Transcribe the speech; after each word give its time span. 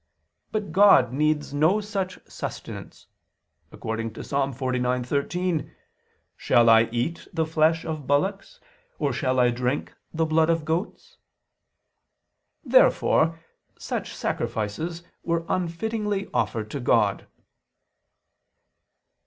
But 0.51 0.71
God 0.71 1.13
needs 1.13 1.53
no 1.53 1.79
such 1.79 2.17
sustenance; 2.27 3.05
according 3.71 4.13
to 4.13 4.21
Ps. 4.23 4.31
49:13: 4.31 5.69
"Shall 6.35 6.71
I 6.71 6.85
eat 6.85 7.27
the 7.31 7.45
flesh 7.45 7.85
of 7.85 8.07
bullocks? 8.07 8.59
Or 8.97 9.13
shall 9.13 9.39
I 9.39 9.51
drink 9.51 9.93
the 10.11 10.25
blood 10.25 10.49
of 10.49 10.65
goats?" 10.65 11.19
Therefore 12.63 13.41
such 13.77 14.15
sacrifices 14.15 15.03
were 15.23 15.45
unfittingly 15.47 16.31
offered 16.33 16.71
to 16.71 16.79
God. 16.79 17.27